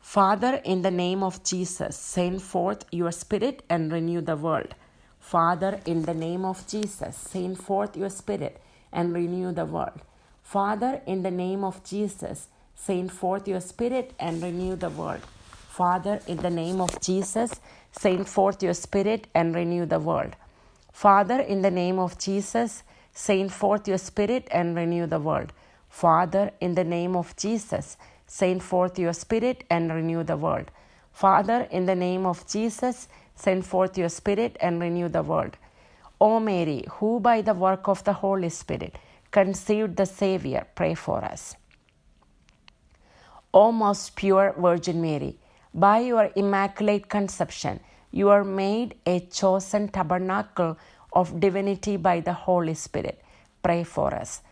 Father, 0.00 0.60
in 0.64 0.82
the 0.82 0.90
name 0.90 1.22
of 1.22 1.42
Jesus, 1.44 1.96
send 1.96 2.40
forth 2.40 2.84
your 2.90 3.12
Spirit 3.12 3.62
and 3.68 3.92
renew 3.92 4.20
the 4.20 4.36
world. 4.36 4.74
Father, 5.18 5.80
in 5.84 6.02
the 6.02 6.14
name 6.14 6.44
of 6.44 6.66
Jesus, 6.68 7.16
send 7.16 7.58
forth 7.58 7.96
your 7.96 8.08
Spirit 8.08 8.60
and 8.92 9.12
renew 9.12 9.52
the 9.52 9.64
world. 9.64 10.00
Father, 10.42 11.02
in 11.06 11.22
the 11.22 11.30
name 11.30 11.64
of 11.64 11.82
Jesus, 11.84 12.48
send 12.74 13.10
forth 13.12 13.48
your 13.48 13.60
Spirit 13.60 14.14
and 14.18 14.42
renew 14.42 14.76
the 14.76 14.90
world. 14.90 15.22
Father, 15.68 16.20
in 16.28 16.36
the 16.38 16.50
name 16.50 16.80
of 16.80 17.00
Jesus, 17.00 17.60
send 17.90 18.28
forth 18.28 18.62
your 18.62 18.74
Spirit 18.74 19.26
and 19.34 19.54
renew 19.54 19.84
the 19.84 19.98
world. 19.98 20.36
Father, 20.92 21.40
in 21.40 21.62
the 21.62 21.70
name 21.70 21.98
of 21.98 22.16
Jesus, 22.16 22.84
send 23.16 23.50
forth 23.50 23.88
your 23.88 23.96
Spirit 23.96 24.46
and 24.50 24.76
renew 24.76 25.06
the 25.06 25.18
world. 25.18 25.50
Father, 25.88 26.50
in 26.60 26.74
the 26.74 26.84
name 26.84 27.16
of 27.16 27.34
Jesus, 27.34 27.96
send 28.26 28.62
forth 28.62 28.98
your 28.98 29.14
Spirit 29.14 29.64
and 29.70 29.90
renew 29.90 30.22
the 30.22 30.36
world. 30.36 30.70
Father, 31.12 31.66
in 31.70 31.86
the 31.86 31.94
name 31.94 32.26
of 32.26 32.46
Jesus, 32.46 33.08
send 33.34 33.64
forth 33.64 33.96
your 33.96 34.10
Spirit 34.10 34.58
and 34.60 34.82
renew 34.82 35.08
the 35.08 35.22
world. 35.22 35.56
O 36.20 36.38
Mary, 36.38 36.84
who 36.96 37.18
by 37.18 37.40
the 37.40 37.54
work 37.54 37.88
of 37.88 38.04
the 38.04 38.12
Holy 38.12 38.50
Spirit 38.50 38.98
conceived 39.30 39.96
the 39.96 40.04
Savior, 40.04 40.66
pray 40.74 40.94
for 40.94 41.24
us. 41.24 41.56
O 43.54 43.72
most 43.72 44.14
pure 44.14 44.54
Virgin 44.58 45.00
Mary, 45.00 45.38
by 45.72 46.00
your 46.00 46.30
immaculate 46.36 47.08
conception, 47.08 47.80
you 48.10 48.28
are 48.28 48.44
made 48.44 48.94
a 49.06 49.20
chosen 49.20 49.88
tabernacle 49.88 50.76
of 51.12 51.40
divinity 51.40 51.96
by 51.96 52.20
the 52.20 52.32
Holy 52.32 52.74
Spirit. 52.74 53.22
Pray 53.62 53.84
for 53.84 54.14
us. 54.14 54.42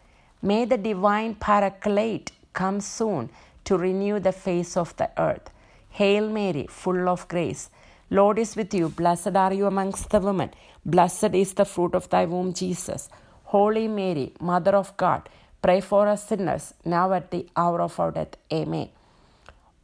May 0.43 0.65
the 0.65 0.79
divine 0.79 1.35
paraclete 1.35 2.33
come 2.53 2.81
soon 2.81 3.31
to 3.65 3.79
renew 3.79 4.21
the 4.21 4.33
face 4.33 4.77
of 4.77 4.97
the 4.97 5.11
earth. 5.19 5.51
Hail 5.91 6.29
Mary, 6.29 6.67
full 6.69 7.09
of 7.09 7.27
grace. 7.29 7.71
Lord 8.11 8.39
is 8.39 8.57
with 8.57 8.75
you. 8.75 8.89
Blessed 8.89 9.37
are 9.37 9.53
you 9.53 9.67
amongst 9.67 10.11
the 10.11 10.21
women. 10.21 10.51
Blessed 10.85 11.35
is 11.35 11.55
the 11.55 11.65
fruit 11.65 11.95
of 11.95 12.09
thy 12.11 12.27
womb, 12.27 12.53
Jesus. 12.53 13.09
Holy 13.45 13.89
Mary, 13.89 14.33
Mother 14.41 14.77
of 14.77 14.97
God, 14.97 15.29
pray 15.63 15.81
for 15.81 16.09
us 16.09 16.29
sinners, 16.29 16.75
now 16.85 17.13
at 17.13 17.31
the 17.31 17.47
hour 17.57 17.81
of 17.81 17.99
our 17.99 18.11
death. 18.11 18.37
Amen. 18.53 18.89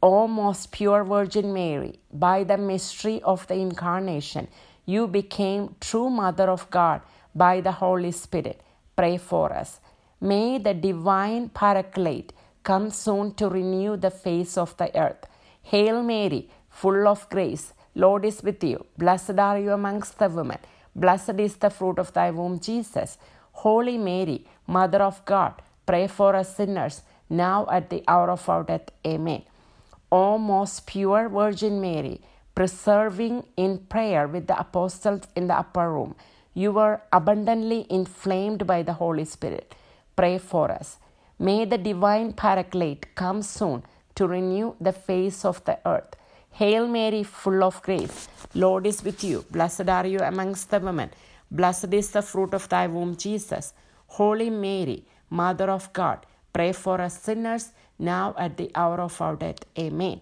O 0.03 0.27
most 0.27 0.71
pure 0.71 1.03
Virgin 1.03 1.53
Mary, 1.53 1.99
by 2.11 2.43
the 2.43 2.57
mystery 2.57 3.21
of 3.23 3.47
the 3.47 3.55
Incarnation, 3.55 4.47
you 4.85 5.07
became 5.07 5.75
true 5.79 6.09
Mother 6.09 6.49
of 6.49 6.69
God 6.69 7.01
by 7.35 7.61
the 7.61 7.71
Holy 7.71 8.11
Spirit. 8.11 8.61
Pray 8.95 9.17
for 9.17 9.53
us. 9.53 9.79
May 10.19 10.57
the 10.57 10.73
divine 10.73 11.49
Paraclete 11.49 12.33
come 12.63 12.89
soon 12.89 13.33
to 13.35 13.49
renew 13.49 13.97
the 13.97 14.11
face 14.11 14.57
of 14.57 14.75
the 14.77 14.95
earth. 14.97 15.25
Hail 15.63 16.03
Mary, 16.03 16.49
full 16.69 17.07
of 17.07 17.27
grace, 17.29 17.73
Lord 17.95 18.25
is 18.25 18.43
with 18.43 18.63
you. 18.63 18.85
Blessed 18.97 19.39
are 19.39 19.59
you 19.59 19.71
amongst 19.71 20.19
the 20.19 20.29
women. 20.29 20.59
Blessed 20.95 21.39
is 21.39 21.55
the 21.55 21.69
fruit 21.69 21.99
of 21.99 22.13
thy 22.13 22.31
womb, 22.31 22.59
Jesus. 22.59 23.17
Holy 23.53 23.97
Mary, 23.97 24.45
Mother 24.67 25.01
of 25.03 25.23
God, 25.25 25.53
pray 25.85 26.07
for 26.07 26.35
us 26.35 26.55
sinners, 26.55 27.01
now 27.29 27.67
at 27.71 27.89
the 27.89 28.03
hour 28.07 28.29
of 28.29 28.47
our 28.49 28.63
death. 28.63 28.89
Amen. 29.05 29.43
O 30.11 30.37
most 30.37 30.85
pure 30.87 31.29
Virgin 31.29 31.79
Mary, 31.79 32.21
preserving 32.61 33.43
in 33.57 33.79
prayer 33.93 34.27
with 34.27 34.45
the 34.45 34.55
apostles 34.59 35.21
in 35.35 35.47
the 35.47 35.57
upper 35.57 35.91
room, 35.91 36.13
you 36.53 36.71
were 36.71 37.01
abundantly 37.11 37.87
inflamed 37.89 38.67
by 38.67 38.83
the 38.83 38.93
Holy 38.93 39.25
Spirit. 39.25 39.73
Pray 40.15 40.37
for 40.37 40.69
us. 40.71 40.99
May 41.39 41.65
the 41.65 41.79
divine 41.79 42.33
Paraclete 42.33 43.15
come 43.15 43.41
soon 43.41 43.81
to 44.13 44.27
renew 44.27 44.75
the 44.79 44.91
face 44.91 45.43
of 45.43 45.63
the 45.65 45.79
earth. 45.87 46.15
Hail 46.51 46.87
Mary, 46.87 47.23
full 47.23 47.63
of 47.63 47.81
grace, 47.81 48.27
Lord 48.53 48.85
is 48.85 49.03
with 49.03 49.23
you. 49.23 49.43
Blessed 49.49 49.89
are 49.89 50.05
you 50.05 50.19
amongst 50.19 50.69
the 50.69 50.79
women. 50.79 51.09
Blessed 51.49 51.91
is 51.95 52.11
the 52.11 52.21
fruit 52.21 52.53
of 52.53 52.69
thy 52.69 52.85
womb, 52.85 53.15
Jesus. 53.15 53.73
Holy 54.05 54.51
Mary, 54.51 55.03
Mother 55.31 55.71
of 55.71 55.91
God, 55.93 56.27
pray 56.53 56.73
for 56.73 57.01
us 57.01 57.23
sinners 57.23 57.71
now 57.97 58.35
at 58.37 58.57
the 58.57 58.69
hour 58.75 59.01
of 59.01 59.19
our 59.19 59.35
death. 59.35 59.65
Amen. 59.79 60.21